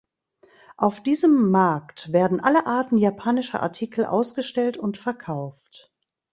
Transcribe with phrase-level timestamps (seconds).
[0.77, 5.93] Auf diesem Markt werden alle Arten japanischer Artikel ausgestellt und verkauft.